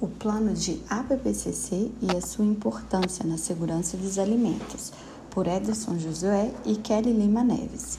[0.00, 4.92] o plano de APPCC e a sua importância na segurança dos alimentos,
[5.28, 7.98] por Ederson Josué e Kelly Lima Neves.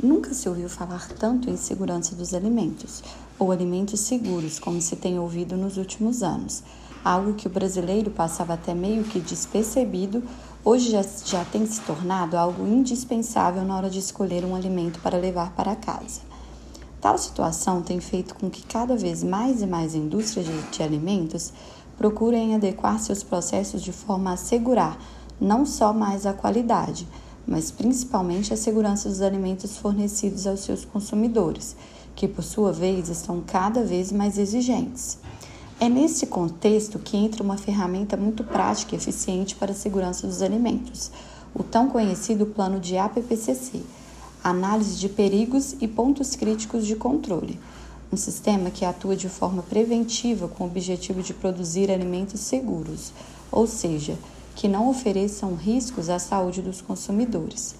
[0.00, 3.02] Nunca se ouviu falar tanto em segurança dos alimentos,
[3.40, 6.62] ou alimentos seguros, como se tem ouvido nos últimos anos.
[7.04, 10.22] Algo que o brasileiro passava até meio que despercebido,
[10.64, 15.18] hoje já, já tem se tornado algo indispensável na hora de escolher um alimento para
[15.18, 16.31] levar para casa.
[17.02, 21.52] Tal situação tem feito com que cada vez mais e mais indústrias de, alimentos
[21.98, 24.96] procurem adequar seus processos de forma a assegurar
[25.40, 27.08] não só mais a qualidade,
[27.44, 31.74] mas principalmente a segurança dos alimentos fornecidos aos seus consumidores,
[32.14, 35.18] que por sua vez estão cada vez mais exigentes.
[35.80, 40.40] É nesse contexto que entra uma ferramenta muito prática e eficiente para a segurança dos
[40.40, 41.10] alimentos,
[41.52, 43.82] o tão conhecido plano de APPCC
[44.42, 47.58] análise de perigos e pontos críticos de controle.
[48.12, 53.12] Um sistema que atua de forma preventiva com o objetivo de produzir alimentos seguros,
[53.50, 54.18] ou seja,
[54.54, 57.74] que não ofereçam riscos à saúde dos consumidores.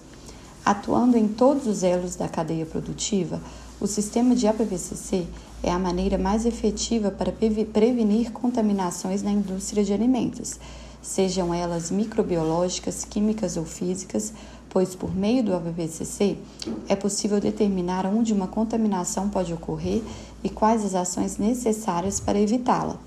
[0.65, 3.41] Atuando em todos os elos da cadeia produtiva,
[3.79, 5.27] o sistema de APVCC
[5.61, 10.57] é a maneira mais efetiva para prevenir contaminações na indústria de alimentos,
[11.01, 14.33] sejam elas microbiológicas, químicas ou físicas,
[14.73, 16.35] pois por meio do APPCC
[16.89, 20.01] é possível determinar onde uma contaminação pode ocorrer
[20.43, 22.97] e quais as ações necessárias para evitá-la.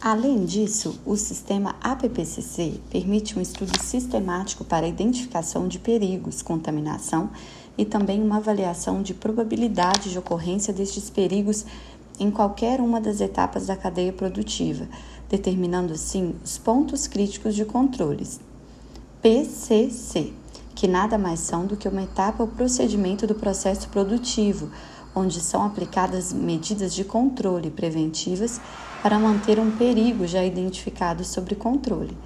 [0.00, 7.28] Além disso, o sistema APPCC permite um estudo sistemático para a identificação de perigos, contaminação
[7.76, 11.66] e também uma avaliação de probabilidade de ocorrência destes perigos
[12.18, 14.86] em qualquer uma das etapas da cadeia produtiva,
[15.28, 18.40] determinando assim os pontos críticos de controles,
[19.22, 20.32] PCC,
[20.74, 24.70] que nada mais são do que uma etapa ou procedimento do processo produtivo,
[25.14, 28.58] onde são aplicadas medidas de controle preventivas
[29.02, 32.16] para manter um perigo já identificado sob controle.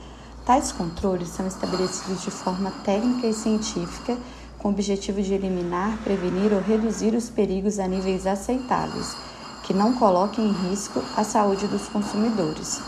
[0.47, 4.17] Tais controles são estabelecidos de forma técnica e científica
[4.59, 9.17] com o objetivo de eliminar, prevenir ou reduzir os perigos a níveis aceitáveis,
[9.65, 12.81] que não coloquem em risco a saúde dos consumidores.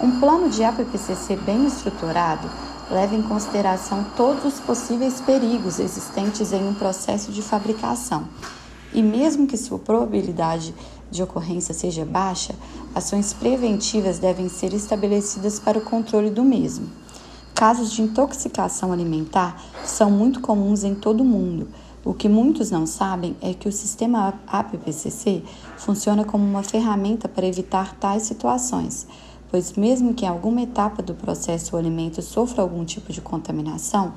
[0.00, 2.48] Um plano de APPCC bem estruturado
[2.90, 8.28] leva em consideração todos os possíveis perigos existentes em um processo de fabricação.
[8.92, 10.74] E mesmo que sua probabilidade
[11.10, 12.54] de ocorrência seja baixa,
[12.94, 16.88] ações preventivas devem ser estabelecidas para o controle do mesmo.
[17.54, 21.68] Casos de intoxicação alimentar são muito comuns em todo o mundo.
[22.04, 25.42] O que muitos não sabem é que o sistema APPCC
[25.78, 29.06] funciona como uma ferramenta para evitar tais situações
[29.54, 34.14] pois, mesmo que em alguma etapa do processo o alimento sofra algum tipo de contaminação,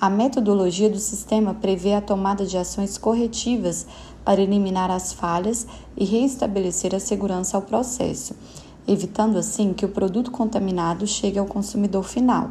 [0.00, 3.86] a metodologia do sistema prevê a tomada de ações corretivas
[4.24, 8.34] para eliminar as falhas e reestabelecer a segurança ao processo,
[8.84, 12.50] evitando assim que o produto contaminado chegue ao consumidor final.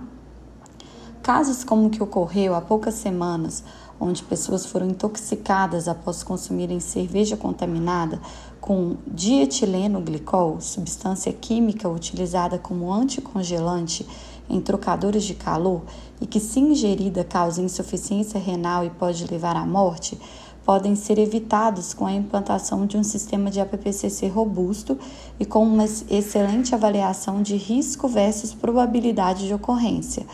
[1.23, 3.63] Casos como o que ocorreu há poucas semanas,
[3.99, 8.19] onde pessoas foram intoxicadas após consumirem cerveja contaminada
[8.59, 14.03] com dietileno glicol, substância química utilizada como anticongelante
[14.49, 15.83] em trocadores de calor
[16.19, 20.19] e que, se ingerida, causa insuficiência renal e pode levar à morte,
[20.65, 24.97] podem ser evitados com a implantação de um sistema de APPCC robusto
[25.39, 30.25] e com uma excelente avaliação de risco versus probabilidade de ocorrência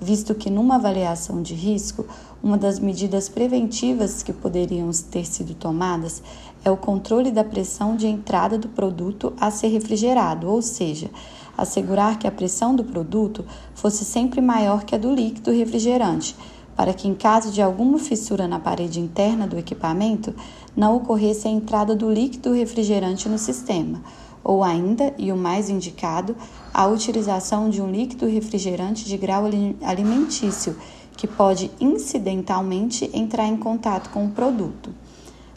[0.00, 2.06] visto que numa avaliação de risco,
[2.42, 6.22] uma das medidas preventivas que poderiam ter sido tomadas
[6.64, 11.10] é o controle da pressão de entrada do produto a ser refrigerado, ou seja,
[11.56, 13.44] assegurar que a pressão do produto
[13.74, 16.36] fosse sempre maior que a do líquido refrigerante,
[16.76, 20.34] para que, em caso de alguma fissura na parede interna do equipamento,
[20.76, 24.00] não ocorresse a entrada do líquido refrigerante no sistema
[24.44, 26.36] ou ainda, e o mais indicado,
[26.72, 29.44] a utilização de um líquido refrigerante de grau
[29.82, 30.76] alimentício,
[31.16, 34.90] que pode incidentalmente entrar em contato com o produto.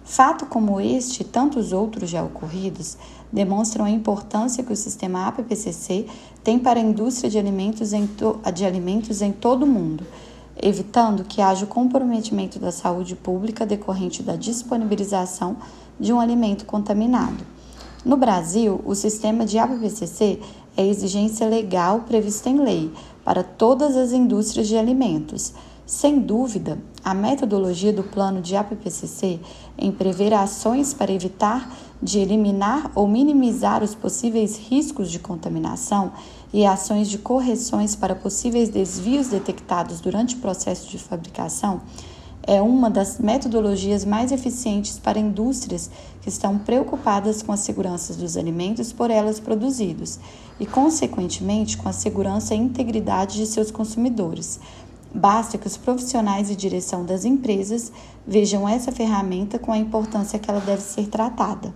[0.05, 2.97] Fato como este e tantos outros já ocorridos
[3.29, 6.05] demonstram a importância que o sistema APPCC
[6.41, 8.09] tem para a indústria de alimentos em,
[8.53, 10.05] de alimentos em todo o mundo,
[10.55, 15.57] evitando que haja o comprometimento da saúde pública decorrente da disponibilização
[15.99, 17.56] de um alimento contaminado.
[18.05, 20.39] No Brasil, o sistema de APPCC
[20.77, 22.91] é exigência legal prevista em lei
[23.25, 25.53] para todas as indústrias de alimentos.
[25.85, 29.39] Sem dúvida, a metodologia do plano de APPCC
[29.77, 36.11] em prever ações para evitar de eliminar ou minimizar os possíveis riscos de contaminação
[36.53, 41.81] e ações de correções para possíveis desvios detectados durante o processo de fabricação
[42.47, 45.91] é uma das metodologias mais eficientes para indústrias
[46.21, 50.17] que estão preocupadas com a segurança dos alimentos por elas produzidos
[50.57, 54.61] e, consequentemente, com a segurança e integridade de seus consumidores.
[55.13, 57.91] Basta que os profissionais e direção das empresas
[58.25, 61.73] vejam essa ferramenta com a importância que ela deve ser tratada.